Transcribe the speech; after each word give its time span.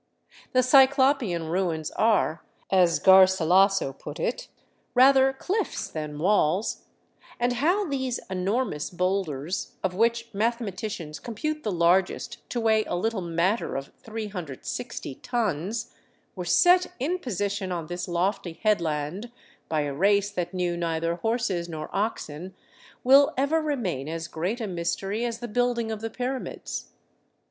The 0.53 0.63
cyclopean 0.63 1.49
ruins 1.49 1.91
are, 1.91 2.43
as 2.71 2.97
Garsilaso 2.97 3.93
put 3.93 4.19
it," 4.19 4.47
rather 4.95 5.31
cliffs 5.31 5.87
than 5.87 6.17
walls," 6.17 6.85
and 7.39 7.53
how 7.53 7.85
these 7.87 8.19
enormous 8.27 8.89
boulders, 8.89 9.75
of 9.83 9.93
which 9.93 10.33
mathematicians 10.33 11.19
compute 11.19 11.61
the 11.61 11.71
largest 11.71 12.39
to 12.49 12.59
weigh 12.59 12.83
a 12.85 12.95
little 12.95 13.21
matter 13.21 13.75
of 13.75 13.91
360 14.01 15.13
tons, 15.21 15.93
were 16.35 16.45
set 16.45 16.87
in 16.97 17.19
position 17.19 17.71
on 17.71 17.85
this 17.85 18.07
lofty 18.07 18.53
headland 18.63 19.31
by 19.69 19.81
a 19.81 19.93
race 19.93 20.31
that 20.31 20.51
knew 20.51 20.75
neither 20.75 21.17
horses 21.17 21.69
nor 21.69 21.91
oxen 21.95 22.55
will 23.03 23.35
ever 23.37 23.61
remain 23.61 24.09
as 24.09 24.27
great 24.27 24.59
a 24.59 24.65
mystery 24.65 25.23
as 25.23 25.41
the 25.41 25.47
building 25.47 25.91
of 25.91 26.01
the 26.01 26.09
pyramids. 26.09 26.87